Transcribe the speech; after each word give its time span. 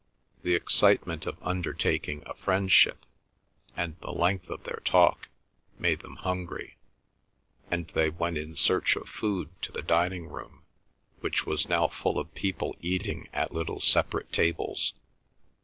The 0.41 0.55
excitement 0.55 1.27
of 1.27 1.37
undertaking 1.43 2.23
a 2.25 2.33
friendship 2.33 3.05
and 3.77 3.99
the 3.99 4.09
length 4.09 4.49
of 4.49 4.63
their 4.63 4.81
talk 4.83 5.29
had 5.71 5.79
made 5.79 5.99
them 5.99 6.15
hungry, 6.15 6.77
and 7.69 7.85
they 7.89 8.09
went 8.09 8.35
in 8.39 8.55
search 8.55 8.95
of 8.95 9.07
food 9.07 9.51
to 9.61 9.71
the 9.71 9.83
dining 9.83 10.27
room, 10.27 10.63
which 11.19 11.45
was 11.45 11.69
now 11.69 11.87
full 11.87 12.17
of 12.17 12.33
people 12.33 12.75
eating 12.81 13.29
at 13.31 13.53
little 13.53 13.79
separate 13.79 14.31
tables. 14.33 14.93